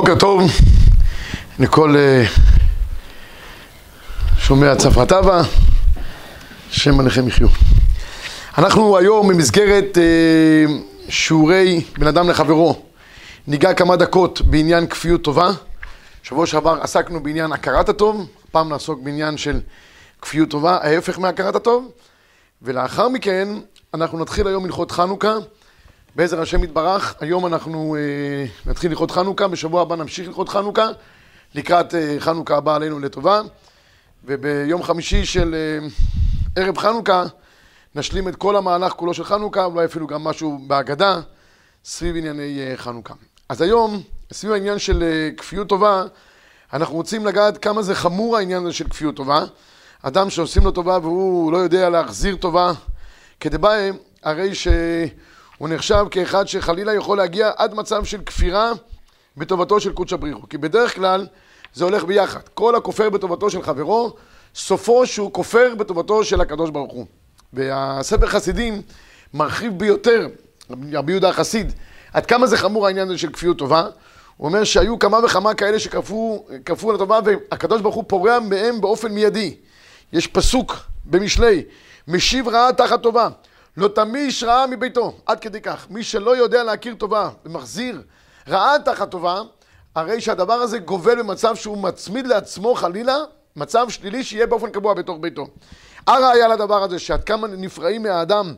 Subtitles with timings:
[0.00, 0.42] בוקר טוב
[1.58, 2.24] לכל אה,
[4.38, 5.42] שומע צפרא טבא,
[6.70, 7.48] שם עליכם יחיו.
[8.58, 10.74] אנחנו היום במסגרת אה,
[11.08, 12.82] שיעורי בן אדם לחברו,
[13.46, 15.50] ניגע כמה דקות בעניין כפיות טובה.
[16.22, 19.60] שבוע שעבר עסקנו בעניין הכרת הטוב, הפעם נעסוק בעניין של
[20.22, 21.90] כפיות טובה, ההפך מהכרת הטוב,
[22.62, 23.48] ולאחר מכן
[23.94, 25.34] אנחנו נתחיל היום הלכות חנוכה.
[26.18, 30.88] בעזר השם יתברך, היום אנחנו אה, נתחיל ללכות חנוכה, בשבוע הבא נמשיך ללכות חנוכה,
[31.54, 33.40] לקראת אה, חנוכה הבא עלינו לטובה,
[34.24, 35.88] וביום חמישי של אה,
[36.62, 37.24] ערב חנוכה
[37.94, 41.20] נשלים את כל המהלך כולו של חנוכה, אולי אפילו גם משהו בהגדה
[41.84, 43.14] סביב ענייני אה, חנוכה.
[43.48, 46.04] אז היום, סביב העניין של אה, כפיות טובה,
[46.72, 49.44] אנחנו רוצים לגעת כמה זה חמור העניין הזה של כפיות טובה.
[50.02, 52.72] אדם שעושים לו טובה והוא לא יודע להחזיר טובה
[53.40, 53.90] כדבעי,
[54.22, 54.68] הרי ש...
[55.58, 58.72] הוא נחשב כאחד שחלילה יכול להגיע עד מצב של כפירה
[59.36, 60.48] בטובתו של קודש הבריחו.
[60.48, 61.26] כי בדרך כלל
[61.74, 62.40] זה הולך ביחד.
[62.54, 64.16] כל הכופר בטובתו של חברו,
[64.54, 67.06] סופו שהוא כופר בטובתו של הקדוש ברוך הוא.
[67.52, 68.82] והספר חסידים
[69.34, 70.28] מרחיב ביותר,
[70.92, 71.72] רבי יהודה החסיד,
[72.12, 73.86] עד כמה זה חמור העניין הזה של כפיות טובה.
[74.36, 76.46] הוא אומר שהיו כמה וכמה כאלה שכפו
[76.94, 79.56] לטובה והקדוש ברוך הוא פורע מהם באופן מיידי.
[80.12, 81.64] יש פסוק במשלי,
[82.08, 83.28] משיב רעה תחת טובה.
[83.78, 85.86] לא תמיש רעה מביתו, עד כדי כך.
[85.90, 88.02] מי שלא יודע להכיר טובה ומחזיר
[88.48, 89.40] רעה תחת טובה,
[89.94, 93.16] הרי שהדבר הזה גובל במצב שהוא מצמיד לעצמו חלילה
[93.56, 95.46] מצב שלילי שיהיה באופן קבוע בתוך ביתו.
[96.06, 98.54] הראיה לדבר הזה שעד כמה נפרעים מהאדם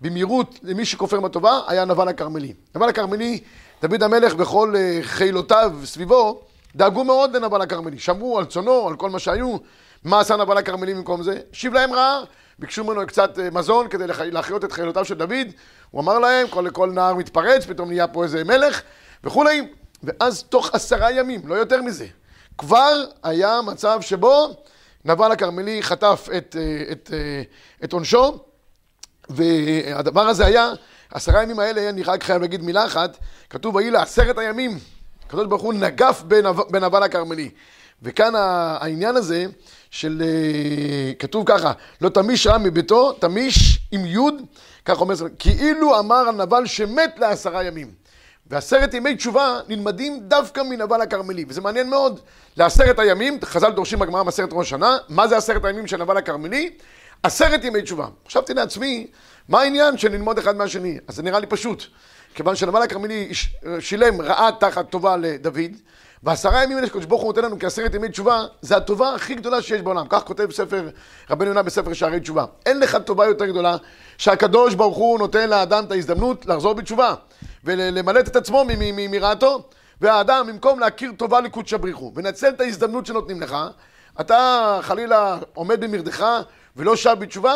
[0.00, 2.52] במהירות למי שכופר בטובה, היה נבל הכרמלי.
[2.74, 3.40] נבל הכרמלי,
[3.82, 6.40] דוד המלך וכל אה, חילותיו סביבו,
[6.76, 7.98] דאגו מאוד לנבל הכרמלי.
[7.98, 9.56] שמרו על צונו, על כל מה שהיו.
[10.04, 11.40] מה עשה נבל הכרמלי במקום זה?
[11.52, 12.20] השיב להם רעה.
[12.60, 15.46] ביקשו ממנו קצת אה, מזון כדי להחיות את חילותיו של דוד,
[15.90, 18.82] הוא אמר להם, כל, כל נער מתפרץ, פתאום נהיה פה איזה מלך
[19.24, 19.68] וכולי,
[20.02, 22.06] ואז תוך עשרה ימים, לא יותר מזה,
[22.58, 24.54] כבר היה מצב שבו
[25.04, 27.42] נבל הכרמלי חטף את, אה, את, אה,
[27.84, 28.38] את עונשו,
[29.28, 30.72] והדבר הזה היה,
[31.10, 33.16] עשרה ימים האלה, אני רק חייב להגיד מילה אחת,
[33.50, 34.78] כתוב ויהי לעשרת הימים,
[35.26, 36.22] הקדוש ברוך הוא נגף
[36.70, 37.50] בנבל הכרמלי.
[38.02, 39.46] וכאן העניין הזה
[39.90, 44.34] של, אה, כתוב ככה, לא תמיש רע מביתו, תמיש עם יוד,
[44.84, 48.00] כך אומר, כאילו אמר הנבל שמת לעשרה ימים.
[48.50, 52.20] ועשרת ימי תשובה נלמדים דווקא מנבל הכרמלי, וזה מעניין מאוד.
[52.56, 56.70] לעשרת הימים, חז"ל דורשים בגמרא בעשרת ראש השנה, מה זה עשרת הימים של נבל הכרמלי?
[57.22, 58.06] עשרת ימי תשובה.
[58.28, 59.06] חשבתי לעצמי,
[59.48, 60.98] מה העניין של ללמוד אחד מהשני?
[61.08, 61.84] אז זה נראה לי פשוט.
[62.34, 63.30] כיוון שנבל הכרמלי
[63.80, 65.76] שילם רעה תחת טובה לדוד,
[66.22, 69.62] ועשרה ימים האלה שקדוש ברוך הוא נותן לנו כעשרת ימי תשובה, זה הטובה הכי גדולה
[69.62, 70.06] שיש בעולם.
[70.08, 70.88] כך כותב ספר
[71.30, 72.44] רבנו יונה בספר שערי תשובה.
[72.66, 73.76] אין לך טובה יותר גדולה
[74.18, 77.14] שהקדוש ברוך הוא נותן לאדם את ההזדמנות לחזור בתשובה
[77.64, 78.64] ולמלט את עצמו
[79.10, 79.62] מרעתו.
[80.00, 83.56] והאדם, במקום להכיר טובה לקודשא בריחו ונצל את ההזדמנות שנותנים לך,
[84.20, 86.26] אתה חלילה עומד במרדך
[86.76, 87.54] ולא שב בתשובה,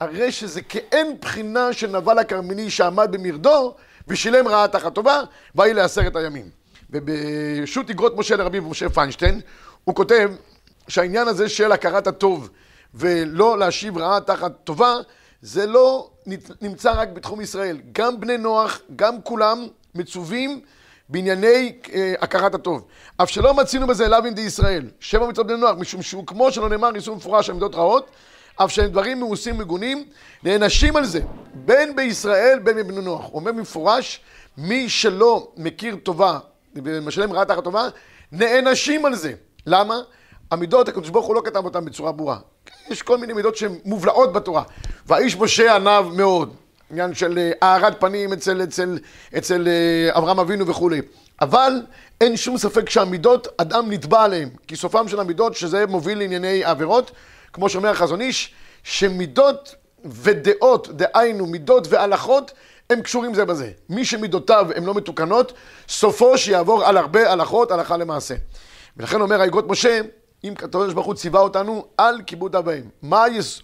[0.00, 3.74] הרי שזה כאין בחינה של נבל הכרמיני שעמד במרדו
[4.08, 5.20] ושילם רעה תחת טובה,
[5.54, 6.55] ויהי לעשרת הימים.
[6.90, 9.40] וברשות אגרות משה לרבי משה פיינשטיין,
[9.84, 10.30] הוא כותב
[10.88, 12.50] שהעניין הזה של הכרת הטוב
[12.94, 14.94] ולא להשיב רעה תחת טובה,
[15.42, 16.10] זה לא
[16.62, 17.78] נמצא רק בתחום ישראל.
[17.92, 20.60] גם בני נוח, גם כולם מצווים
[21.08, 22.84] בענייני אה, הכרת הטוב.
[23.16, 26.52] אף שלא מצינו בזה אליו עם די ישראל, שבע מצוות בני נוח, משום שהוא כמו
[26.52, 28.10] שלא נאמר ניסו מפורש על מידות רעות,
[28.56, 30.04] אף שהם דברים מאוסים מגונים,
[30.42, 31.20] נענשים על זה,
[31.54, 33.24] בין בישראל בין בבני נוח.
[33.24, 34.20] הוא אומר במפורש,
[34.58, 36.38] מי שלא מכיר טובה
[36.84, 37.88] ומשלם רעה תחת טובה,
[38.32, 39.32] נענשים על זה.
[39.66, 39.96] למה?
[40.50, 42.38] המידות, הקדוש ברוך הוא לא כתב אותן בצורה ברורה.
[42.88, 44.62] יש כל מיני מידות שהן מובלעות בתורה.
[45.06, 46.54] והאיש משה עניו מאוד.
[46.90, 48.98] עניין של אה, הארת פנים אצל, אצל,
[49.38, 51.00] אצל אה, אברהם אבינו וכולי.
[51.40, 51.72] אבל
[52.20, 54.48] אין שום ספק שהמידות, אדם נתבע עליהן.
[54.66, 57.10] כי סופם של המידות, שזה מוביל לענייני עבירות,
[57.52, 62.52] כמו שאומר החזון איש, שמידות ודעות, דהיינו מידות והלכות,
[62.90, 63.70] הם קשורים זה בזה.
[63.88, 65.52] מי שמידותיו הן לא מתוקנות,
[65.88, 68.34] סופו שיעבור על הרבה הלכות, הלכה למעשה.
[68.96, 70.00] ולכן אומר האגרות משה,
[70.44, 72.84] אם הקדוש ברוך הוא ציווה אותנו על כיבוד אביהם.
[73.02, 73.62] מה, יס...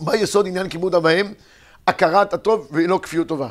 [0.00, 1.34] מה יסוד עניין כיבוד אביהם?
[1.86, 3.48] הכרת הטוב ולא כפיות טובה.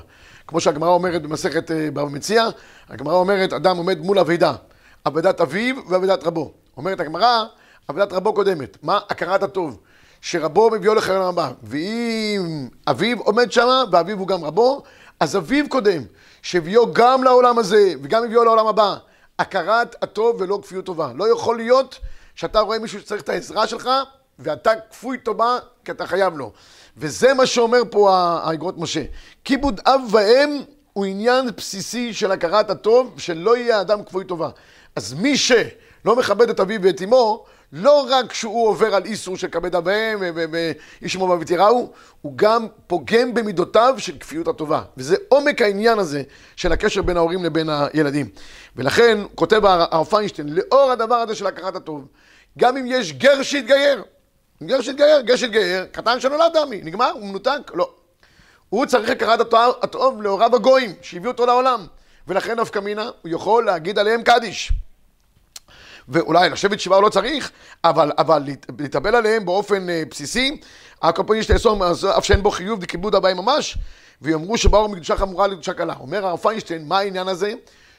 [0.47, 2.47] כמו שהגמרא אומרת במסכת אה, בבא מציע,
[2.89, 4.53] הגמרא אומרת, אדם עומד מול אבידה,
[5.07, 6.53] אבידת אביו ואבידת רבו.
[6.77, 7.43] אומרת הגמרא,
[7.89, 8.77] אבידת רבו קודמת.
[8.83, 8.99] מה?
[9.09, 9.79] הכרת הטוב.
[10.21, 11.51] שרבו מביאו לחיים הבא.
[11.63, 14.83] ואם אביו עומד שמה, ואביו הוא גם רבו,
[15.19, 16.03] אז אביו קודם,
[16.41, 18.95] שהביאו גם לעולם הזה, וגם הביאו לעולם הבא.
[19.39, 21.11] הכרת הטוב ולא כפיות טובה.
[21.15, 21.99] לא יכול להיות
[22.35, 23.89] שאתה רואה מישהו שצריך את העזרה שלך,
[24.39, 26.51] ואתה כפוי טובה, כי אתה חייב לו.
[26.97, 29.03] וזה מה שאומר פה האגרות משה.
[29.43, 30.61] כיבוד אב ואם
[30.93, 34.49] הוא עניין בסיסי של הכרת הטוב, שלא יהיה אדם כפוי טובה.
[34.95, 39.47] אז מי שלא מכבד את אביו ואת אמו, לא רק שהוא עובר על איסור של
[39.47, 40.19] כבד אביהם
[40.51, 41.91] ואיש אמו ואביו תיראו,
[42.21, 44.81] הוא גם פוגם במידותיו של כפיות הטובה.
[44.97, 46.23] וזה עומק העניין הזה
[46.55, 48.29] של הקשר בין ההורים לבין הילדים.
[48.75, 52.07] ולכן, כותב הרב פיינשטיין, לאור הדבר הזה של הכרת הטוב,
[52.57, 54.03] גם אם יש גר שהתגייר,
[54.63, 57.71] גר שהתגייר, גר שהתגייר, קטן שנולד דמי, נגמר, הוא מנותק?
[57.73, 57.89] לא.
[58.69, 61.85] הוא צריך הכרת הטוב להוריו הגויים, שהביאו אותו לעולם.
[62.27, 64.73] ולכן נפקא מינה, הוא יכול להגיד עליהם קדיש.
[66.09, 67.51] ואולי לשבת שבעה לא צריך,
[67.83, 68.43] אבל, אבל
[68.79, 70.57] להתאבל עליהם באופן אה, בסיסי,
[71.01, 73.77] הקופאי יש לאסור אף שאין בו חיוב וכיבוד הבאים ממש,
[74.21, 75.93] ויאמרו שבאו מקדושה חמורה לקדושה קלה.
[75.99, 77.53] אומר הרב פיינשטיין, מה העניין הזה?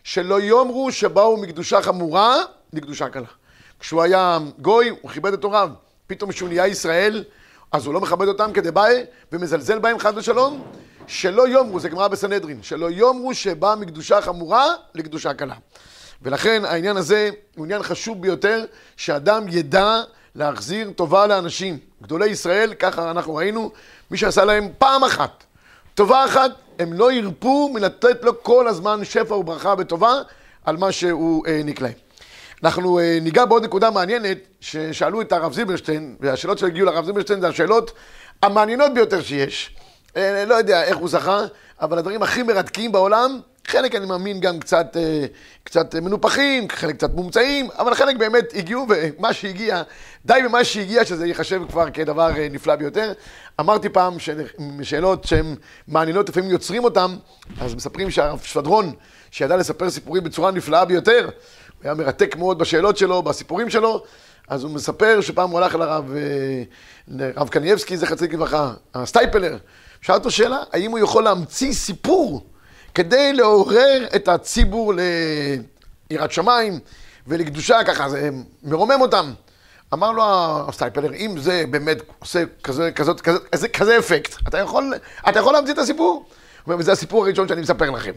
[0.04, 2.36] שלא יאמרו שבאו מקדושה חמורה
[2.72, 3.26] לקדושה קלה.
[3.80, 5.70] כשהוא היה גוי, הוא כיבד את הוריו.
[6.06, 7.24] פתאום כשהוא נהיה ישראל,
[7.72, 10.64] אז הוא לא מכבד אותם כדי באי, ומזלזל בהם חד ושלום.
[11.06, 15.54] שלא יאמרו, זה גמרא בסנהדרין, שלא יאמרו שבא מקדושה חמורה לקדושה קלה.
[16.22, 18.64] ולכן העניין הזה הוא עניין חשוב ביותר,
[18.96, 20.00] שאדם ידע
[20.34, 21.78] להחזיר טובה לאנשים.
[22.02, 23.70] גדולי ישראל, ככה אנחנו ראינו,
[24.10, 25.44] מי שעשה להם פעם אחת,
[25.94, 30.12] טובה אחת, הם לא ירפו מלתת לו כל הזמן שפע וברכה וטובה
[30.64, 31.88] על מה שהוא אה, נקלע.
[32.62, 37.48] אנחנו אה, ניגע בעוד נקודה מעניינת ששאלו את הרב זילברשטיין, והשאלות שהגיעו לרב זילברשטיין זה
[37.48, 37.92] השאלות
[38.42, 39.76] המעניינות ביותר שיש.
[40.16, 41.40] אה, לא יודע איך הוא זכה,
[41.80, 45.26] אבל הדברים הכי מרתקים בעולם, חלק אני מאמין גם קצת, אה,
[45.64, 49.82] קצת מנופחים, חלק קצת מומצאים, אבל חלק באמת הגיעו, ומה שהגיע,
[50.24, 53.12] די במה שהגיע, שזה ייחשב כבר כדבר אה, נפלא ביותר.
[53.60, 54.16] אמרתי פעם
[54.82, 55.54] שאלות שהן
[55.88, 57.16] מעניינות, לפעמים יוצרים אותן,
[57.60, 58.92] אז מספרים שהרב שפדרון,
[59.30, 64.04] שידע לספר סיפורים בצורה נפלאה ביותר, הוא היה מרתק מאוד בשאלות שלו, בסיפורים שלו,
[64.48, 66.14] אז הוא מספר שפעם הוא הלך לרב,
[67.08, 69.56] לרב קנייבסקי, זכר צדיק לברכה, הסטייפלר,
[70.00, 72.46] שאל אותו שאלה, האם הוא יכול להמציא סיפור
[72.94, 74.92] כדי לעורר את הציבור
[76.10, 76.78] ליראת שמיים
[77.26, 78.30] ולקדושה, ככה זה
[78.62, 79.32] מרומם אותם.
[79.94, 80.22] אמר לו
[80.68, 84.94] הסטייפלר, אם זה באמת עושה כזה, כזה, כזה, כזה, כזה אפקט, אתה יכול,
[85.28, 86.26] אתה יכול להמציא את הסיפור?
[86.66, 88.12] אומר, וזה הסיפור הראשון שאני מספר לכם.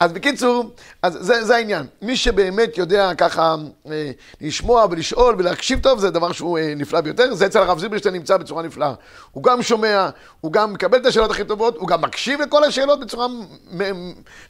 [0.00, 0.70] אז בקיצור,
[1.02, 1.86] אז זה, זה העניין.
[2.02, 3.56] מי שבאמת יודע ככה
[3.90, 4.10] אה,
[4.40, 7.34] לשמוע ולשאול ולהקשיב טוב, זה דבר שהוא אה, נפלא ביותר.
[7.34, 8.94] זה אצל הרב זילברשטיין נמצא בצורה נפלאה.
[9.32, 10.08] הוא גם שומע,
[10.40, 13.26] הוא גם מקבל את השאלות הכי טובות, הוא גם מקשיב לכל השאלות בצורה,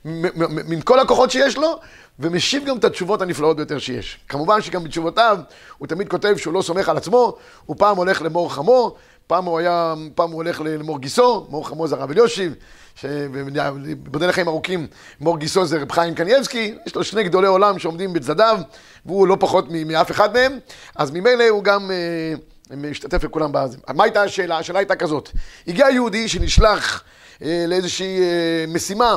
[0.05, 1.81] מן כל הכוחות שיש לו,
[2.19, 4.19] ומשיב גם את התשובות הנפלאות ביותר שיש.
[4.29, 5.39] כמובן שגם בתשובותיו,
[5.79, 7.37] הוא תמיד כותב שהוא לא סומך על עצמו,
[7.67, 8.95] הוא פעם הולך למור חמו,
[9.27, 12.55] פעם הוא היה, פעם הוא הולך למור גיסו, מור חמו זה הרב אליושיב.
[13.01, 14.87] שבדל לחיים ארוכים,
[15.21, 18.59] מור גיסו זה רב חיים קנייבסקי, יש לו שני גדולי עולם שעומדים בצדדיו,
[19.07, 20.59] והוא לא פחות מאף אחד מהם,
[20.97, 23.79] אז ממילא הוא גם אה, משתתף לכולם בזה.
[23.95, 24.59] מה הייתה השאלה?
[24.59, 25.31] השאלה הייתה כזאת,
[25.69, 27.03] הגיע יהודי שנשלח
[27.43, 29.17] אה, לאיזושהי אה, משימה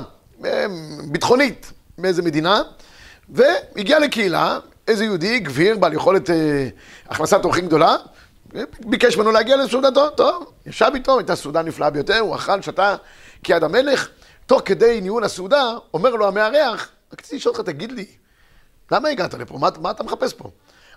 [1.03, 2.61] ביטחונית באיזה מדינה,
[3.29, 6.29] והגיע לקהילה, איזה יהודי, גביר, בעל יכולת
[7.09, 7.95] הכנסת אורחים גדולה,
[8.79, 12.95] ביקש ממנו להגיע לסעודתו, טוב, ישב איתו, הייתה סעודה נפלאה ביותר, הוא אכל, שתה
[13.43, 14.07] כיד המלך,
[14.45, 18.05] תוך כדי ניהול הסעודה, אומר לו המארח, רציתי לשאול אותך, תגיד לי,
[18.91, 19.57] למה הגעת לפה?
[19.57, 20.49] מה, מה אתה מחפש פה?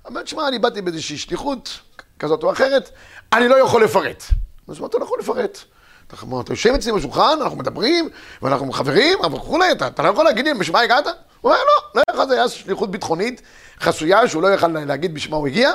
[0.05, 1.79] אומר, שמע, אני באתי באיזושהי שליחות
[2.19, 2.91] כזאת או אחרת,
[3.33, 4.23] אני לא יכול לפרט.
[4.69, 5.59] אז מה אתה לא יכול לפרט?
[6.07, 8.09] אתה, אתה יושב אצלי בשולחן, אנחנו מדברים,
[8.43, 11.07] ואנחנו חברים, אבל וכולי, אתה, אתה לא יכול להגיד לי בשביל מה הגעת?
[11.07, 13.43] הוא אומר, לא, לא יכול, זה היה שליחות ביטחונית
[13.81, 15.73] חסויה, שהוא לא יכל להגיד בשביל מה הוא הגיע.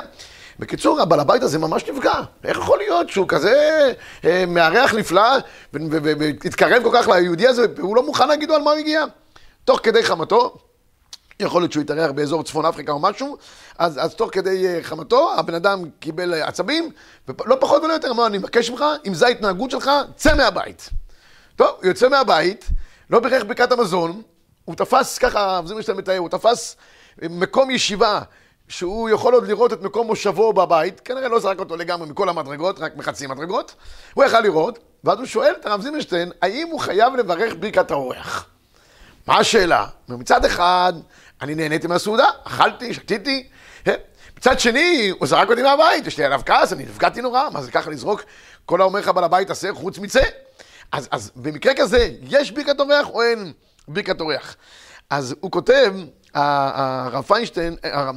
[0.58, 2.20] בקיצור, הבעל הבית הזה ממש נפגע.
[2.44, 3.92] איך יכול להיות שהוא כזה
[4.24, 5.36] אה, מארח נפלא
[5.72, 9.04] והתקרב כל כך ליהודי הזה, והוא לא מוכן להגיד לו על מה הוא הגיע?
[9.64, 10.56] תוך כדי חמתו,
[11.40, 13.36] יכול להיות שהוא התארח באזור צפון אפריקה או משהו,
[13.78, 16.90] אז, אז תוך כדי אה, חמתו, הבן אדם קיבל אה, עצבים,
[17.28, 20.90] ולא פחות ולא יותר, אמר, אני מבקש ממך, אם זו ההתנהגות שלך, צא מהבית.
[21.56, 22.64] טוב, הוא יוצא מהבית,
[23.10, 24.22] לא בירך ברכת המזון,
[24.64, 26.76] הוא תפס, ככה, זה מה שאתה מתאר, הוא תפס
[27.22, 28.20] מקום ישיבה
[28.70, 32.78] שהוא יכול עוד לראות את מקום מושבו בבית, כנראה לא זרק אותו לגמרי מכל המדרגות,
[32.78, 33.74] רק מחצי מדרגות,
[34.14, 38.46] הוא יכל לראות, ואז הוא שואל את הרב זימנשטיין, האם הוא חייב לברך ברכת האורח?
[39.26, 39.86] מה השאלה?
[40.08, 40.92] מצד אחד,
[41.42, 43.48] אני נהניתי מהסעודה, אכלתי, שתיתי,
[43.86, 43.94] אה?
[44.36, 47.70] מצד שני, הוא זרק אותי מהבית, יש לי עליו כעס, אני נפגעתי נורא, מה זה
[47.70, 48.22] ככה לזרוק
[48.66, 50.22] כל האומר לך בעל הבית עשה חוץ מצא?
[50.92, 53.52] אז, אז במקרה כזה, יש ברכת אורח או אין
[53.88, 54.56] ברכת אורח?
[55.10, 55.94] אז הוא כותב,
[56.34, 57.76] הרב פיינשטיין,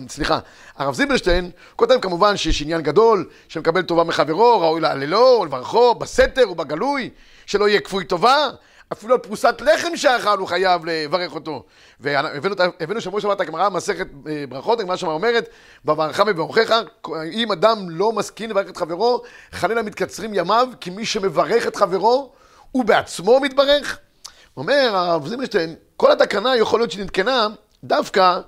[0.09, 0.39] סליחה,
[0.77, 7.09] הרב זיבלשטיין, כותב כמובן שיש עניין גדול, שמקבל טובה מחברו, ראוי להללו, לברכו, בסתר ובגלוי,
[7.45, 8.49] שלא יהיה כפוי טובה,
[8.91, 11.63] אפילו על פרוסת לחם שאכל הוא חייב לברך אותו.
[11.99, 15.49] והבאנו שבוע שעבר את הגמרא, מסכת אה, ברכות, הגמרא שמה אומרת,
[15.85, 16.79] בברכה מברכך,
[17.31, 22.31] אם אדם לא מסכין לברך את חברו, חלילה מתקצרים ימיו, כי מי שמברך את חברו,
[22.71, 23.99] הוא בעצמו מתברך.
[24.57, 27.47] אומר הרב זימרשטיין, כל התקנה יכול להיות שנתקנה
[27.83, 28.39] דווקא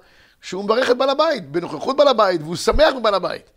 [0.42, 3.50] שהוא מברך את בעל הבית, בנוכחות בעל הבית, והוא שמח בבעל הבית.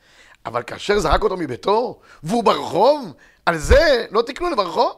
[0.47, 3.13] אבל כאשר זרק אותו מביתו, והוא ברחוב,
[3.47, 4.93] על זה לא תקנו לברכו.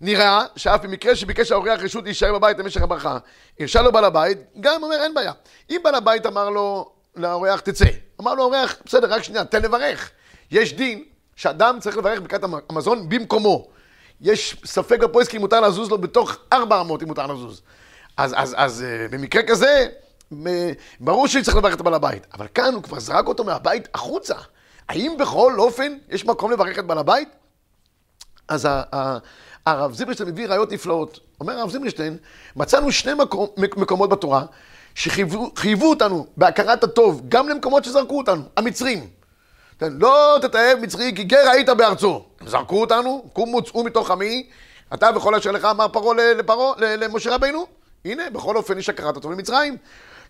[0.00, 3.18] נראה שאף במקרה שביקש האורח רשות להישאר בבית למשך הברכה,
[3.60, 5.32] הרשה לו בעל הבית, גם אומר אין בעיה.
[5.70, 7.84] אם בעל הבית אמר לו לאורח תצא,
[8.20, 10.10] אמר לו האורח, בסדר, רק שנייה, תן לברך.
[10.50, 11.04] יש דין
[11.36, 12.40] שאדם צריך לברך ברכת
[12.70, 13.68] המזון במקומו.
[14.20, 17.62] יש ספק בפויסק אם מותר לזוז לו בתוך ארבע אמות אם מותר לזוז.
[18.16, 19.86] אז, אז, אז אה, במקרה כזה,
[21.00, 22.26] ברור שצריך לברך את בעל הבית.
[22.34, 24.34] אבל כאן הוא כבר זרק אותו מהבית החוצה.
[24.88, 27.28] האם בכל אופן יש מקום לברך את בעל הבית?
[28.48, 28.68] אז
[29.66, 31.20] הרב זיברשטיין מביא ראיות נפלאות.
[31.40, 32.16] אומר הרב זיברשטיין,
[32.56, 34.44] מצאנו שני מקום, מקומות בתורה
[34.94, 39.06] שחייבו אותנו בהכרת הטוב, גם למקומות שזרקו אותנו, המצרים.
[39.78, 42.24] כן, לא תתאהב מצרי כי גר היית בארצו.
[42.40, 44.46] הם זרקו אותנו, קומו צאו מתוך עמי,
[44.94, 46.16] אתה וכל אשר לך אמר פרעה
[46.78, 47.66] למשה רבינו.
[48.04, 49.76] הנה, בכל אופן יש הכרת הטוב למצרים.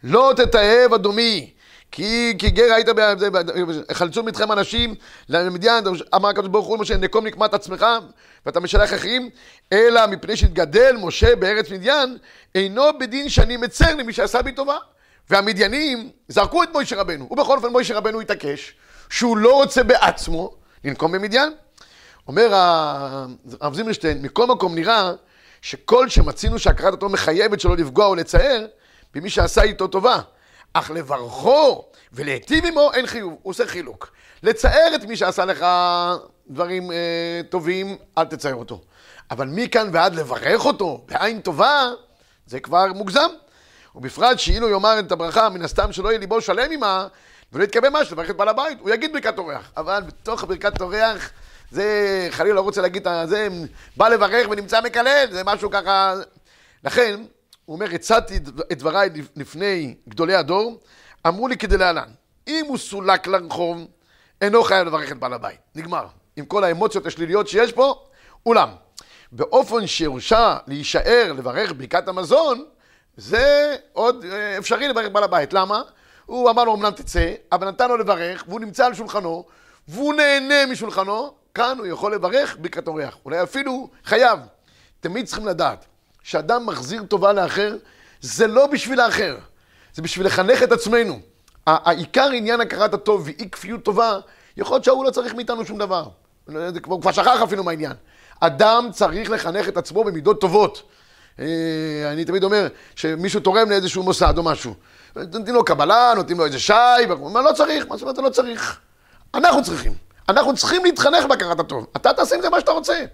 [0.05, 1.51] לא תתאהב אדומי,
[1.93, 2.87] כי, כי גר היית,
[3.93, 4.95] חלצו מתכם אנשים
[5.29, 5.85] למדיין,
[6.15, 7.87] אמר הקדוש ברוך הוא משה, נקום נקמת עצמך
[8.47, 9.31] ואתה משלח אחרים,
[9.73, 12.19] אלא מפני שהתגדל משה בארץ מדיין,
[12.55, 14.77] אינו בדין שאני מצר למי שעשה בי טובה.
[15.31, 18.75] והמדיינים זרקו את מוישה רבנו, ובכל אופן מוישה רבנו התעקש
[19.11, 21.53] שהוא לא רוצה בעצמו לנקום במדיין.
[22.29, 25.13] אומר הרב זימרשטיין, מכל מקום נראה
[25.63, 28.67] שכל שמצינו שהכרת אותו מחייבת שלא לפגוע או לצער
[29.15, 30.21] במי שעשה איתו טובה.
[30.73, 34.13] אך לברכו ולהיטיב עמו אין חיוב, הוא עושה חילוק.
[34.43, 35.67] לצער את מי שעשה לך
[36.49, 38.81] דברים אה, טובים, אל תצייר אותו.
[39.31, 41.91] אבל מכאן ועד לברך אותו בעין טובה,
[42.47, 43.29] זה כבר מוגזם.
[43.95, 47.07] ובפרט שאילו יאמר את הברכה, מן הסתם שלא יהיה ליבו שלם עמה,
[47.53, 49.71] ולא יתקבל משהו, לברך את בעל הבית, הוא יגיד ברכת אורח.
[49.77, 51.31] אבל בתוך ברכת אורח,
[51.71, 53.49] זה חלילה לא רוצה להגיד, זה
[53.97, 56.15] בא לברך ונמצא מקלל, זה משהו ככה...
[56.85, 57.21] לכן,
[57.65, 58.37] הוא אומר, הצעתי
[58.73, 60.81] את דבריי לפני גדולי הדור,
[61.27, 62.09] אמרו לי כדלהלן,
[62.49, 63.87] אם הוא סולק לרחוב,
[64.41, 65.59] אינו חייב לברך את בעל הבית.
[65.75, 66.07] נגמר.
[66.37, 67.95] עם כל האמוציות השליליות שיש פה,
[68.47, 68.69] אולם,
[69.33, 72.65] באופן שהורשה להישאר לברך ברכת המזון,
[73.17, 75.53] זה עוד אה, אפשרי לברך בעל הבית.
[75.53, 75.83] למה?
[76.27, 79.45] הוא אמר לו, אמנם תצא, אבל נתן לו לברך, והוא נמצא על שולחנו,
[79.89, 83.17] והוא נהנה משולחנו, כאן הוא יכול לברך ברכת אורח.
[83.25, 84.39] אולי אפילו חייב.
[85.01, 85.87] תמיד צריכים לדעת
[86.25, 87.77] שאדם מחזיר טובה לאחר,
[88.21, 89.37] זה לא בשביל האחר,
[89.95, 91.21] זה בשביל לחנך את עצמנו.
[91.67, 94.19] העיקר עניין הכרת הטוב ואי כפיות טובה,
[94.57, 96.09] יכול להיות שההוא לא צריך מאיתנו שום דבר.
[96.47, 97.93] זה כבר, כבר שכח אפילו מהעניין.
[98.41, 100.83] אדם צריך לחנך את עצמו במידות טובות.
[101.41, 101.45] אה,
[102.13, 104.75] אני תמיד אומר שמישהו תורם לאיזשהו מוסד או משהו.
[105.17, 106.73] נותנים לו קבלה, נותנים לו איזה שי,
[107.33, 107.87] מה לא צריך?
[107.89, 108.81] מה זאת אומרת לא צריך?
[109.35, 109.93] אנחנו צריכים.
[110.29, 111.87] אנחנו צריכים להתחנך בהכרת הטוב.
[111.97, 113.05] אתה תעשה עם זה מה שאתה רוצה.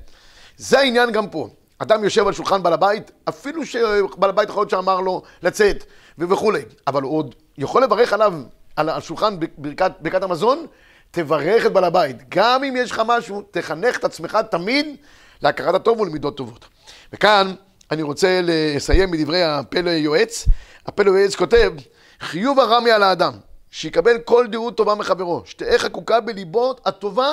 [0.57, 1.49] זה העניין גם פה.
[1.82, 5.84] אדם יושב על שולחן בעל הבית, אפילו שבעל הבית יכול להיות שאמר לו לצאת
[6.18, 8.34] וכולי, אבל הוא עוד יכול לברך עליו,
[8.76, 10.66] על השולחן ברכת, ברכת המזון,
[11.10, 12.16] תברך את בעל הבית.
[12.28, 14.96] גם אם יש לך משהו, תחנך את עצמך תמיד
[15.42, 16.64] להכרת הטוב ולמידות טובות.
[17.12, 17.54] וכאן
[17.90, 20.46] אני רוצה לסיים מדברי הפלא יועץ.
[20.87, 21.72] הפלא יועץ כותב,
[22.20, 23.32] חיוב הרמי על האדם,
[23.70, 27.28] שיקבל כל דעות טובה מחברו, שתהא חקוקה בליבו הטובה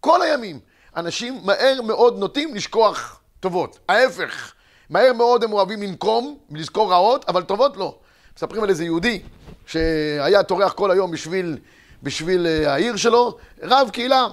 [0.00, 0.58] כל הימים.
[0.96, 3.78] אנשים מהר מאוד נוטים לשכוח טובות.
[3.88, 4.52] ההפך,
[4.90, 7.98] מהר מאוד הם אוהבים לנקום, לזכור רעות, אבל טובות לא.
[8.36, 9.22] מספרים על איזה יהודי
[9.66, 11.58] שהיה טורח כל היום בשביל,
[12.02, 14.26] בשביל אה, העיר שלו, רב קהילה,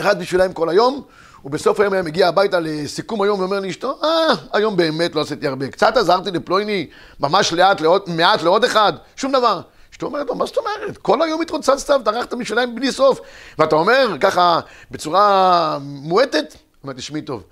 [0.00, 1.02] אחד בשבילם כל היום,
[1.44, 5.68] ובסוף היום היה מגיע הביתה לסיכום היום ואומר לאשתו, אה, היום באמת לא עשיתי הרבה.
[5.68, 6.86] קצת עזרתי לפלויני,
[7.20, 9.60] ממש לאט, לעוד, מעט לעוד אחד, שום דבר.
[9.92, 10.98] אשתו אומרת לו, מה זאת אומרת?
[10.98, 13.20] כל היום התרוצצת וטרחת בשבילם בלי סוף.
[13.58, 17.42] ואתה אומר ככה, בצורה מועטת, אומרת, תשמעי טוב,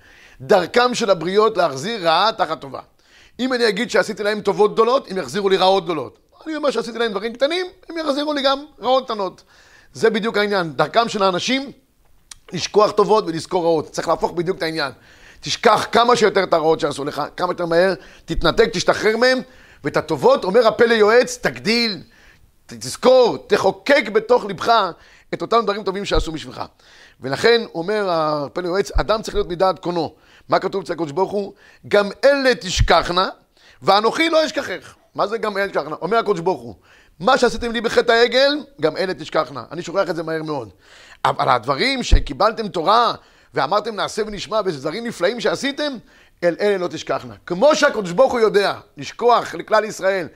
[0.41, 2.79] דרכם של הבריות להחזיר רעה תחת טובה.
[3.39, 6.19] אם אני אגיד שעשיתי להם טובות גדולות, הם יחזירו לי רעות גדולות.
[6.47, 9.43] אני אומר שעשיתי להם דברים קטנים, הם יחזירו לי גם רעות קטנות.
[9.93, 10.73] זה בדיוק העניין.
[10.75, 11.71] דרכם של האנשים
[12.53, 13.91] לשכוח טובות ולזכור רעות.
[13.91, 14.91] צריך להפוך בדיוק את העניין.
[15.41, 17.93] תשכח כמה שיותר את הרעות שעשו לך, כמה שיותר מהר,
[18.25, 19.39] תתנתק, תשתחרר מהם,
[19.83, 22.01] ואת הטובות, אומר הפה ליועץ, תגדיל,
[22.65, 24.91] תזכור, תחוקק בתוך לבך
[25.33, 26.61] את אותם דברים טובים שעשו בשבילך.
[27.21, 30.15] ולכן אומר הפה ליועץ, אדם צריך להיות מדעת קונו.
[30.49, 31.53] מה כתוב אצל הקדוש ברוך הוא?
[31.87, 33.29] גם אלה תשכחנה,
[33.81, 34.95] ואנוכי לא אשכחך.
[35.15, 35.95] מה זה גם אלה תשכחנה?
[36.01, 36.75] אומר הקדוש ברוך הוא,
[37.19, 38.51] מה שעשיתם לי בחטא העגל,
[38.81, 39.63] גם אלה תשכחנה.
[39.71, 40.69] אני שוכח את זה מהר מאוד.
[41.25, 43.13] אבל הדברים שקיבלתם תורה
[43.53, 45.93] ואמרתם נעשה ונשמע, וזה דברים נפלאים שעשיתם,
[46.43, 47.33] אל אלה לא תשכחנה.
[47.45, 50.27] כמו שהקדוש ברוך הוא יודע לשכוח לכלל ישראל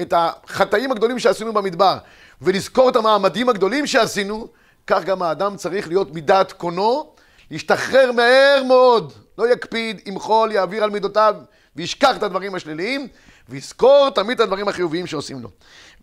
[0.00, 1.98] את החטאים הגדולים שעשינו במדבר,
[2.42, 4.48] ולזכור את המעמדים הגדולים שעשינו,
[4.86, 7.12] כך גם האדם צריך להיות מדעת קונו,
[7.50, 11.34] להשתחרר מהר מאוד, לא יקפיד, ימחול, יעביר על מידותיו,
[11.76, 13.08] וישכח את הדברים השליליים,
[13.48, 15.48] ויזכור תמיד את הדברים החיוביים שעושים לו.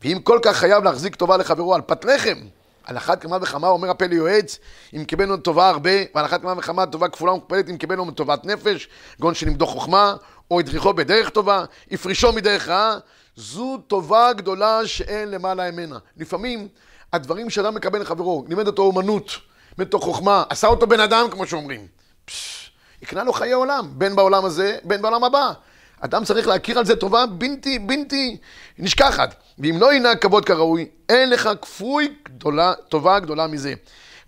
[0.04, 2.38] ואם כל כך חייב להחזיק טובה לחברו על פת לחם,
[2.86, 4.60] על אחת כמה וכמה אומר הפה ליועץ,
[4.96, 8.88] אם קיבלנו טובה הרבה, ועל אחת כמה וכמה טובה כפולה ומכופלת, אם קיבלנו טובת נפש,
[9.20, 10.16] גון שלימדו חוכמה,
[10.52, 12.98] או הדריכו בדרך טובה, הפרישו מדרך רעה,
[13.36, 15.98] זו טובה גדולה שאין למעלה ממנה.
[16.18, 16.68] לפעמים
[17.14, 19.32] הדברים שאדם מקבל לחברו, לימד אותו אומנות,
[19.78, 21.88] לימד אותו חוכמה, עשה אותו בן אדם, כמו שאומרים.
[22.26, 25.54] פשש, יקנה לו חיי עולם, בין בעולם הזה, בין בעולם הבא.
[26.00, 28.38] אדם צריך להכיר על זה טובה בלתי, בלתי
[28.80, 29.36] נשכחת.
[29.60, 33.74] ואם לא ינהג כבוד כראוי, אין לך כפוי גדולה, טובה גדולה מזה.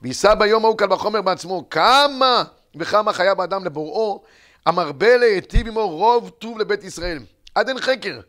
[0.02, 2.44] ויישא ביום ההוא קל וחומר בעצמו, כמה
[2.76, 4.24] וכמה חייב האדם לבוראו,
[4.66, 7.20] המרבה להיטיב עמו רוב טוב לבית ישראל.
[7.56, 8.20] עד אין חקר.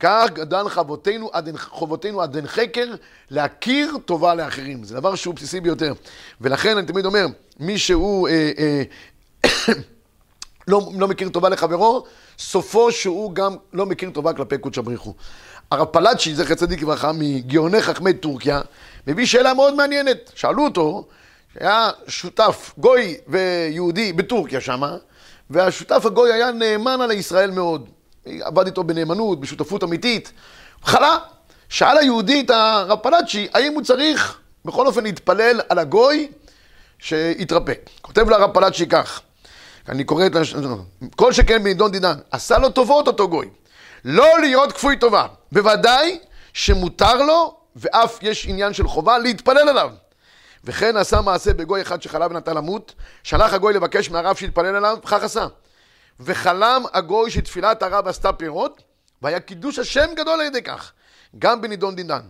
[0.00, 2.94] כך גדל חובותינו עד חובותינו עד אין חקר,
[3.30, 4.84] להכיר טובה לאחרים.
[4.84, 5.92] זה דבר שהוא בסיסי ביותר.
[6.40, 7.26] ולכן אני תמיד אומר,
[7.58, 8.82] מי שהוא אה, אה,
[10.68, 12.04] לא, לא מכיר טובה לחברו,
[12.38, 15.14] סופו שהוא גם לא מכיר טובה כלפי קודש הבריחו.
[15.70, 18.60] הרב פלאצ'י, זכר צדיק לברכה, מגאוני חכמי טורקיה,
[19.06, 20.32] מביא שאלה מאוד מעניינת.
[20.34, 21.06] שאלו אותו,
[21.54, 24.96] שהיה שותף גוי ויהודי בטורקיה שמה,
[25.50, 27.88] והשותף הגוי היה נאמן על ישראל מאוד.
[28.26, 30.32] עבד איתו בנאמנות, בשותפות אמיתית.
[30.82, 31.18] חלה,
[31.68, 36.28] שאל היהודי את הרב פלאצ'י, האם הוא צריך בכל אופן להתפלל על הגוי
[36.98, 37.72] שיתרפא.
[38.00, 39.20] כותב לרב פלאצ'י כך,
[39.88, 40.32] אני קורא את.
[41.16, 43.48] כל שכן בנידון דינן, עשה לו טובות אותו גוי.
[44.04, 45.26] לא להיות כפוי טובה.
[45.52, 46.18] בוודאי
[46.52, 49.90] שמותר לו, ואף יש עניין של חובה, להתפלל עליו.
[50.64, 55.22] וכן עשה מעשה בגוי אחד שחלה ונטה למות, שלח הגוי לבקש מהרב שיתפלל עליו, וכך
[55.22, 55.46] עשה.
[56.20, 58.82] וחלם הגוי שתפילת הרב עשתה פירות,
[59.22, 60.92] והיה קידוש השם גדול על ידי כך,
[61.38, 62.20] גם בנידון דינן.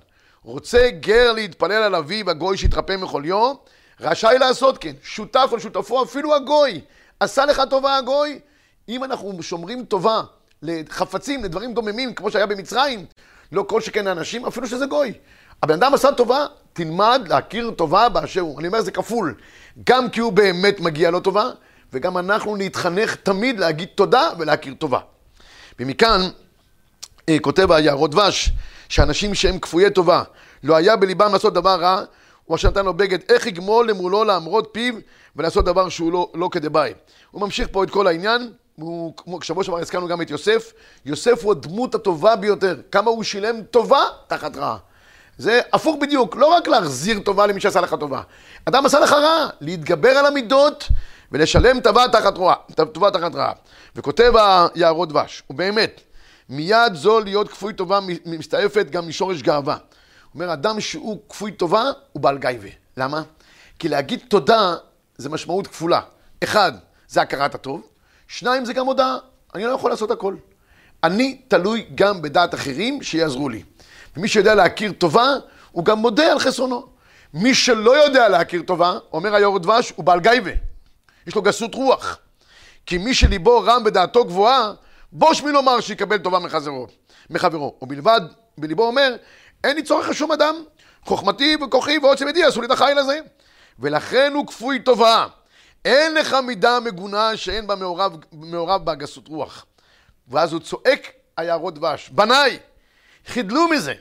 [0.42, 3.54] רוצה גר להתפלל על אביו הגוי שהתרפא מחוליו,
[4.00, 4.92] רשאי לעשות כן.
[5.02, 6.80] שותף על שותפו, אפילו הגוי.
[7.20, 8.38] עשה לך טובה הגוי?
[8.88, 10.22] אם אנחנו שומרים טובה
[10.62, 13.06] לחפצים, לדברים דוממים, כמו שהיה במצרים,
[13.52, 15.12] לא כל שכן האנשים, אפילו שזה גוי.
[15.62, 18.60] הבן אדם עשה טובה, תלמד להכיר טובה באשר הוא.
[18.60, 19.34] אני אומר, זה כפול.
[19.84, 21.50] גם כי הוא באמת מגיע לו טובה,
[21.92, 25.00] וגם אנחנו נתחנך תמיד להגיד תודה ולהכיר טובה.
[25.78, 26.20] ומכאן
[27.28, 28.50] אה, כותב היערות דבש,
[28.88, 30.22] שאנשים שהם כפויי טובה,
[30.62, 32.02] לא היה בליבם לעשות דבר רע,
[32.44, 34.94] הוא אשר נתן לו בגד, איך יגמול למולו לעמוד פיו
[35.38, 36.92] ולעשות דבר שהוא לא, לא כדבעי.
[37.30, 40.72] הוא ממשיך פה את כל העניין, הוא, כמו שבוע שעבר הזכרנו גם את יוסף,
[41.04, 44.76] יוסף הוא הדמות הטובה ביותר, כמה הוא שילם טובה תחת רעה.
[45.38, 48.22] זה הפוך בדיוק, לא רק להחזיר טובה למי שעשה לך טובה.
[48.64, 50.88] אדם עשה לך רע, להתגבר על המידות
[51.32, 52.54] ולשלם טובה תחת רעה,
[52.92, 53.52] טובה תחת רעה.
[53.96, 54.32] וכותב
[54.74, 56.00] היערות דבש, ובאמת,
[56.48, 59.74] מיד זו להיות כפוי טובה מסתעפת גם משורש גאווה.
[59.74, 59.80] הוא
[60.34, 62.68] אומר, אדם שהוא כפוי טובה הוא בעל גייבה.
[62.96, 63.22] למה?
[63.78, 64.74] כי להגיד תודה
[65.18, 66.00] זה משמעות כפולה.
[66.44, 66.72] אחד,
[67.08, 67.82] זה הכרת הטוב.
[68.28, 69.16] שניים, זה גם הודעה.
[69.54, 70.36] אני לא יכול לעשות הכל.
[71.04, 73.62] אני תלוי גם בדעת אחרים שיעזרו לי.
[74.16, 75.34] ומי שיודע להכיר טובה,
[75.72, 76.86] הוא גם מודה על חסרונו.
[77.34, 80.50] מי שלא יודע להכיר טובה, אומר היו"ר דבש, הוא בעל גייבה.
[81.26, 82.18] יש לו גסות רוח.
[82.86, 84.72] כי מי שליבו רם בדעתו גבוהה,
[85.12, 86.86] בוש מי לומר שיקבל טובה מחזרו,
[87.30, 87.74] מחברו.
[87.82, 88.20] ובלבד,
[88.58, 89.16] בליבו אומר,
[89.64, 90.54] אין לי צורך לשום אדם.
[91.04, 93.18] חוכמתי וכוחי ועוצם ידי עשו לי את החיל הזה.
[93.78, 95.26] ולכן הוא כפוי טובה.
[95.84, 99.66] אין לך מידה מגונה שאין בה מעורב, מעורב בה גסות רוח.
[100.28, 102.58] ואז הוא צועק היערות דבש, בניי,
[103.26, 103.94] חידלו מזה.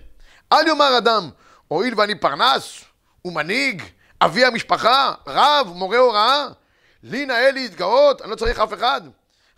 [0.52, 1.30] אל יאמר אדם,
[1.68, 2.84] הואיל ואני פרנס
[3.26, 3.84] ומנהיג,
[4.22, 6.48] אבי המשפחה, רב, מורה הוראה,
[7.04, 9.02] לי נאה להתגאות, אני לא צריך אף אחד.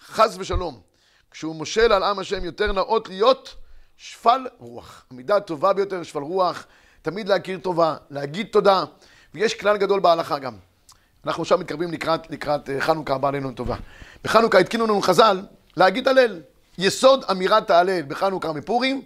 [0.06, 0.82] חס ושלום.
[1.32, 3.56] כשהוא מושל על עם השם יותר נאות להיות
[3.98, 5.06] שפל רוח.
[5.12, 6.66] המידה הטובה ביותר, שפל רוח,
[7.02, 8.84] תמיד להכיר טובה, להגיד תודה,
[9.34, 10.54] ויש כלל גדול בהלכה גם.
[11.26, 13.76] אנחנו עכשיו מתקרבים לקראת, לקראת אה, חנוכה הבא עלינו לטובה.
[14.24, 15.42] בחנוכה התקינו לנו חז"ל
[15.78, 16.42] להגיד הלל.
[16.78, 19.02] יסוד אמירת ההלל בחנוכה מפורים,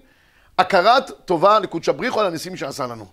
[0.57, 3.05] הכרת טובה לקודש הבריחו על הניסים שעשה לנו.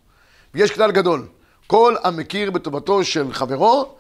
[0.55, 1.29] ויש כלל גדול,
[1.67, 3.97] כל המכיר בטובתו של חברו,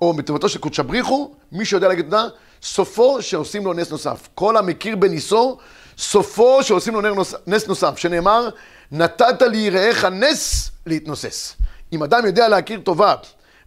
[0.00, 2.24] או בטובתו של קודש הבריחו, מי שיודע להגיד תודה,
[2.62, 4.28] סופו שעושים לו נס נוסף.
[4.34, 5.58] כל המכיר בניסו,
[5.98, 8.48] סופו שעושים לו נס נוסף, שנאמר,
[8.92, 11.56] נתת ליראיך נס להתנוסס.
[11.96, 13.14] אם אדם יודע להכיר טובה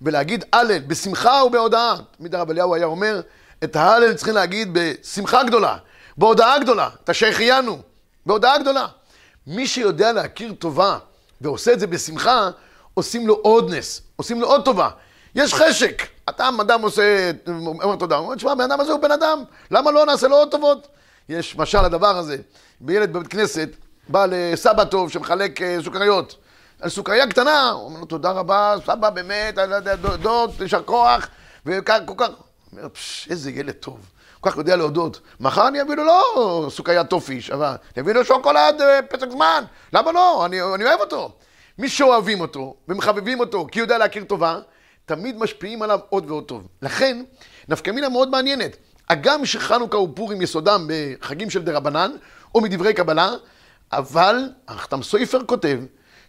[0.02, 3.22] ולהגיד הלל בשמחה ובהודאה, תמיד הרב אליהו היה אומר,
[3.63, 5.78] את ההלל צריכים להגיד בשמחה גדולה,
[6.18, 7.80] בהודאה גדולה, תשייכיינו,
[8.26, 8.88] בהודאה גדולה.
[9.48, 10.98] מי שיודע להכיר טובה
[11.42, 12.50] ועושה את זה בשמחה,
[12.94, 14.89] עושים לו עוד נס, עושים לו עוד טובה.
[15.36, 19.12] יש חשק, אתה אדם עושה, אומר תודה, הוא אומר, תשמע, הבן אדם הזה הוא בן
[19.12, 20.88] אדם, למה לא נעשה לו עוד טובות?
[21.30, 22.38] יש משל לדבר הזה,
[22.82, 23.70] בילד בבית כנסת,
[24.10, 26.36] בא לסבא טוב שמחלק אה, סוכריות.
[26.82, 29.56] על סוכריה קטנה, הוא אומר לו, תודה רבה, סבא, באמת,
[30.22, 31.28] דוד, יישר כוח,
[31.65, 32.28] וכך, כל כך.
[32.28, 32.36] הוא
[32.78, 34.00] אומר, פשש, איזה ילד טוב.
[34.39, 35.20] כל כך יודע להודות.
[35.39, 39.63] מחר אני אביא לו לא סוכריית טופיש, אבל אני אביא לו שוקולד אה, פסק זמן.
[39.94, 40.46] למה לא?
[40.46, 41.32] אני, אני אוהב אותו.
[41.78, 44.60] מי שאוהבים אותו ומחבבים אותו כי יודע להכיר טובה,
[45.06, 46.68] תמיד משפיעים עליו עוד ועוד טוב.
[46.82, 47.24] לכן,
[47.70, 48.78] נפקא מינה מאוד מעניינת.
[49.10, 52.12] הגם שחנוכה ופורים יסודם בחגים של דרבנן,
[52.56, 53.32] או מדברי קבלה,
[53.92, 55.80] אבל החתם סופר כותב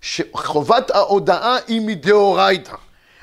[0.01, 2.75] שחובת ההודאה היא מדאורייתא.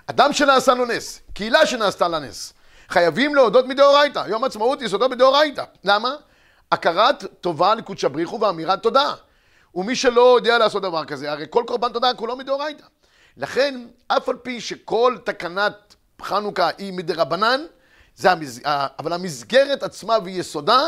[0.07, 2.53] אדם שנעשה לו נס, קהילה שנעשתה לה נס,
[2.89, 4.23] חייבים להודות מדאורייתא.
[4.27, 5.63] יום עצמאות יסודו מדאורייתא.
[5.83, 6.15] למה?
[6.71, 9.13] הכרת טובה לקודשא בריחו ואמירת תודה.
[9.75, 12.83] ומי שלא יודע לעשות דבר כזה, הרי כל קורבן תודה כולו מדאורייתא.
[13.37, 17.61] לכן, אף על פי שכל תקנת חנוכה היא מדרבנן,
[18.15, 18.29] זה.
[18.99, 20.79] אבל המסגרת עצמה ויסודה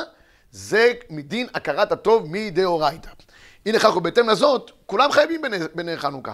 [0.51, 3.09] זה מדין הכרת הטוב מדאורייתא.
[3.65, 5.41] הנה כך ובהתאם לזאת, כולם חייבים
[5.75, 6.33] בנר חנוכה.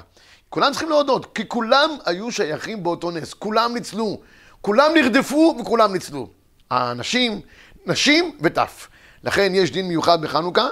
[0.49, 4.21] כולם צריכים להודות, כי כולם היו שייכים באותו נס, כולם ניצלו,
[4.61, 6.29] כולם נרדפו וכולם ניצלו.
[6.71, 7.41] האנשים,
[7.85, 8.87] נשים וטף.
[9.23, 10.67] לכן יש דין מיוחד בחנוכה,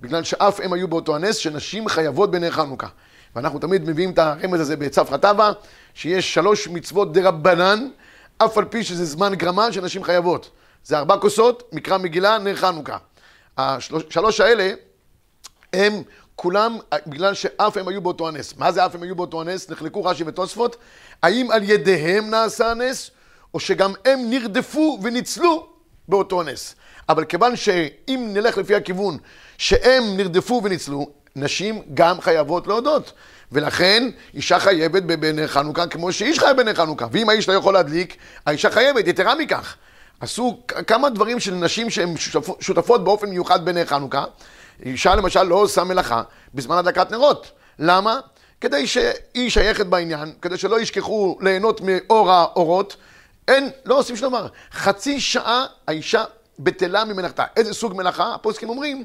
[0.00, 2.86] בגלל שאף הם היו באותו הנס, שנשים חייבות בנר חנוכה.
[3.36, 5.52] ואנחנו תמיד מביאים את הרמז הזה בצפרא טבא,
[5.94, 7.88] שיש שלוש מצוות דרבנן,
[8.38, 10.50] אף על פי שזה זמן גרמה שנשים חייבות.
[10.84, 12.96] זה ארבע כוסות, מקרא מגילה, נר חנוכה.
[13.58, 14.72] השלוש האלה
[15.74, 16.02] הם
[16.36, 18.54] כולם, בגלל שאף הם היו באותו הנס.
[18.56, 19.70] מה זה אף הם היו באותו הנס?
[19.70, 20.76] נחלקו רש"י ותוספות.
[21.22, 23.10] האם על ידיהם נעשה הנס,
[23.54, 25.66] או שגם הם נרדפו וניצלו
[26.08, 26.74] באותו נס.
[27.08, 29.18] אבל כיוון שאם נלך לפי הכיוון
[29.58, 33.12] שהם נרדפו וניצלו, נשים גם חייבות להודות.
[33.52, 37.06] ולכן אישה חייבת בנר חנוכה כמו שאיש חייב בנר חנוכה.
[37.12, 39.76] ואם האיש לא יכול להדליק, האישה חייבת, יתרה מכך.
[40.20, 42.14] עשו כמה דברים של נשים שהן
[42.60, 44.24] שותפות באופן מיוחד בנר חנוכה.
[44.82, 46.22] אישה למשל לא עושה מלאכה
[46.54, 47.50] בזמן הדלקת נרות.
[47.78, 48.20] למה?
[48.60, 52.96] כדי שהיא שייכת בעניין, כדי שלא ישכחו ליהנות מאור האורות.
[53.48, 54.46] אין, לא עושים שום דבר.
[54.72, 56.24] חצי שעה האישה
[56.58, 57.44] בטלה ממלאכתה.
[57.56, 58.34] איזה סוג מלאכה?
[58.34, 59.04] הפוסקים אומרים,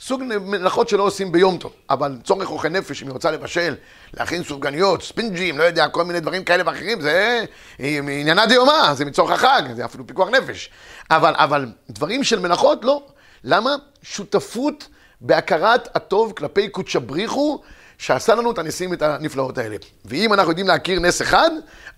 [0.00, 3.74] סוג מלאכות שלא עושים ביום טוב, אבל צורך אוכל נפש, אם היא רוצה לבשל,
[4.14, 7.44] להכין סופגניות, ספינג'ים, לא יודע, כל מיני דברים כאלה ואחרים, זה
[7.78, 10.70] עניינה דיומה, זה מצורך החג, זה אפילו פיקוח נפש.
[11.10, 13.02] אבל, אבל דברים של מלאכות, לא.
[13.44, 13.76] למה?
[14.02, 14.88] שותפות
[15.20, 17.60] בהכרת הטוב כלפי קודשא בריחו,
[17.98, 19.76] שעשה לנו את הניסים ואת הנפלאות האלה.
[20.04, 21.50] ואם אנחנו יודעים להכיר נס אחד,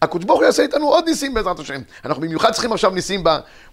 [0.02, 1.80] הקדוש ברוך הוא יעשה איתנו עוד ניסים בעזרת השם.
[2.04, 3.24] אנחנו במיוחד צריכים עכשיו ניסים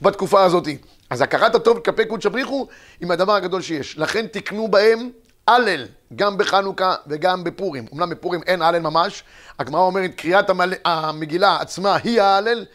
[0.01, 0.67] בתקופה הזאת.
[1.09, 2.67] אז הכרת הטוב כלפי קודש הבריחו
[3.01, 3.97] עם הדבר הגדול שיש.
[3.97, 5.09] לכן תקנו בהם
[5.47, 5.85] הלל,
[6.15, 7.85] גם בחנוכה וגם בפורים.
[7.93, 9.23] אמנם בפורים אין הלל ממש,
[9.59, 10.73] הגמרא אומרת קריאת המל...
[10.85, 12.65] המגילה עצמה היא ההלל,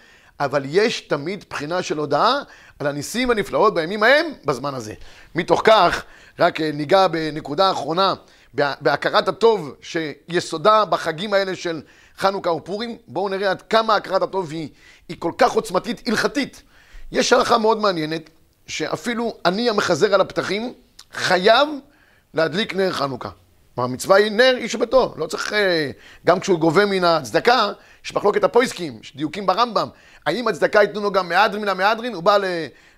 [0.41, 2.39] אבל יש תמיד בחינה של הודעה
[2.79, 4.95] על הניסים הנפלאות בימים ההם בזמן הזה.
[5.35, 6.05] מתוך כך,
[6.38, 8.14] רק אה, ניגע בנקודה האחרונה,
[8.55, 11.83] בהכרת הטוב שיסודה בחגים האלה של
[12.18, 12.97] חנוכה ופורים.
[13.09, 14.68] בואו נראה עד כמה הכרת הטוב היא,
[15.09, 16.62] היא כל כך עוצמתית, הלכתית.
[17.12, 18.31] יש הלכה מאוד מעניינת,
[18.66, 20.75] שאפילו אני המחזר על הפתחים,
[21.12, 21.68] חייב
[22.35, 23.29] להדליק נר חנוכה.
[23.77, 25.91] המצווה היא נר איש ביתו, לא צריך, אה,
[26.27, 27.73] גם כשהוא גובה מן הצדקה,
[28.05, 29.89] יש מחלוקת הפויסקים, יש דיוקים ברמב"ם.
[30.27, 32.15] האם הצדקה ייתנו לו גם מהדרין מן המהדרין?
[32.15, 32.39] הוא בא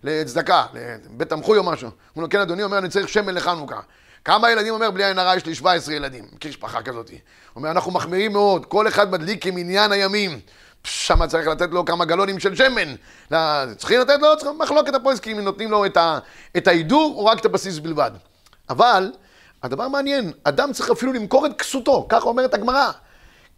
[0.02, 1.88] לצדקה, לבית תמחוי או משהו.
[1.88, 3.80] הוא אומר, כן אדוני, אומר, אני צריך שמן לחנוכה.
[4.24, 7.10] כמה ילדים אומר, בלי עין הרע יש לי 17 ילדים, מכיר משפחה כזאת.
[7.56, 10.40] אומר, אנחנו מחמירים מאוד, כל אחד מדליק כמניין הימים.
[10.84, 12.94] שם צריך לתת לו כמה גלונים של שמן.
[13.76, 15.84] צריכים לתת לו, צריכים מחלוקת הפויסקים, אם נותנים לו
[16.56, 18.10] את ההידור או רק את הבסיס בלבד.
[18.70, 19.12] אבל,
[19.66, 22.90] הדבר מעניין, אדם צריך אפילו למכור את כסותו, ככה אומרת הגמרא.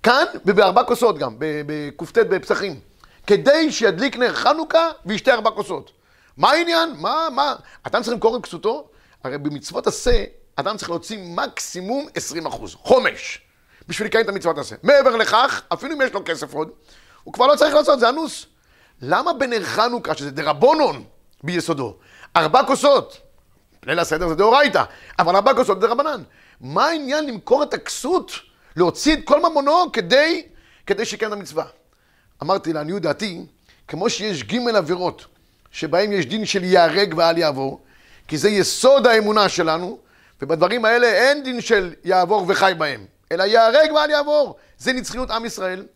[0.02, 2.80] כאן ובארבע כוסות גם, בקט בפסחים.
[3.26, 5.90] כדי שידליק נר חנוכה וישתה ארבע כוסות.
[6.36, 6.94] מה העניין?
[6.96, 7.54] מה, מה?
[7.82, 8.88] אדם צריך למכור את כסותו?
[9.24, 10.24] הרי במצוות עשה,
[10.56, 13.40] אדם צריך להוציא מקסימום 20 אחוז, חומש,
[13.88, 14.76] בשביל לקיים את המצוות עשה.
[14.82, 16.70] מעבר לכך, אפילו אם יש לו כסף עוד,
[17.24, 18.46] הוא כבר לא צריך לעשות, זה אנוס.
[19.02, 21.04] למה בנר חנוכה, שזה דרבונון
[21.44, 21.96] ביסודו,
[22.36, 23.18] ארבע כוסות,
[23.86, 24.84] ליל הסדר זה דאורייתא,
[25.18, 26.22] אבל כוסות זה דרבנן.
[26.60, 28.32] מה העניין למכור את הכסות,
[28.76, 30.42] להוציא את כל ממונו כדי,
[30.86, 31.64] כדי שיקיים את המצווה?
[32.42, 33.46] אמרתי לעניות דעתי,
[33.88, 35.26] כמו שיש ג' עבירות,
[35.70, 37.80] שבהם יש דין של ייהרג ואל יעבור,
[38.28, 39.98] כי זה יסוד האמונה שלנו,
[40.42, 44.56] ובדברים האלה אין דין של יעבור וחי בהם, אלא ייהרג ואל יעבור.
[44.78, 45.86] זה נצחיות עם ישראל.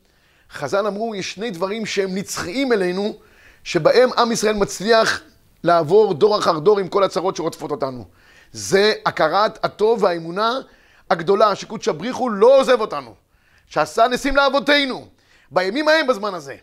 [0.52, 3.18] חז"ל אמרו, יש שני דברים שהם נצחיים אלינו,
[3.64, 5.22] שבהם עם ישראל מצליח
[5.64, 8.04] לעבור דור אחר דור עם כל הצרות שרודפות אותנו.
[8.52, 10.58] זה הכרת הטוב והאמונה
[11.10, 13.14] הגדולה, שקודש הבריחו לא עוזב אותנו,
[13.66, 15.06] שעשה ניסים לאבותינו,
[15.50, 16.56] בימים ההם בזמן הזה.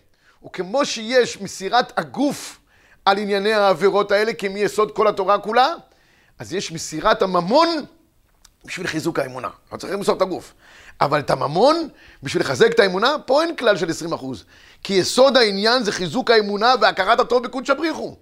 [0.46, 2.60] וכמו שיש מסירת הגוף
[3.06, 5.74] על ענייני העבירות האלה כמיסוד כל התורה כולה,
[6.40, 7.68] אז יש מסירת הממון
[8.66, 9.50] בשביל חיזוק האמונה.
[9.72, 10.54] לא צריך למסור את הגוף.
[11.02, 11.90] אבל את הממון,
[12.24, 14.46] בשביל לחזק את האמונה, פה אין כלל של 20 אחוז.
[14.84, 18.16] כי יסוד העניין זה חיזוק האמונה והכרת הטוב בקודש הבריחו.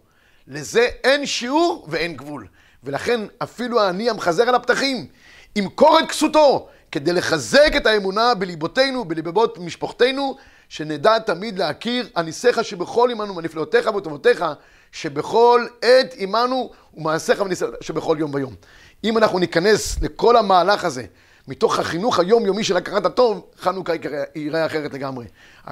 [0.48, 2.48] לזה אין שיעור ואין גבול.
[2.84, 5.08] ולכן אפילו העני המחזר על הפתחים,
[5.56, 10.38] ימכור את כסותו, כדי לחזק את האמונה בליבותינו, בלבבות משפחתנו,
[10.70, 14.46] שנדע תמיד להכיר הניסיך שבכל עמנו ונפלאותיך וטובותיך,
[14.92, 18.56] שבכל עת עמנו ומעשיך וניסיך שבכל יום ויום.
[19.04, 21.06] אם אנחנו ניכנס לכל המהלך הזה,
[21.48, 23.94] מתוך החינוך היומיומי של הכרת הטוב, חנוכה
[24.36, 25.26] ייראה אחרת לגמרי.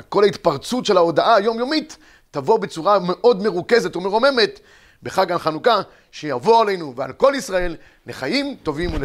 [0.09, 1.97] כל ההתפרצות של ההודעה היומיומית
[2.36, 4.60] תבוא בצורה מאוד מרוכזת ומרוממת
[5.04, 7.76] בחג החנוכה, שיבוא עלינו ועל כל ישראל
[8.08, 8.93] לחיים טובים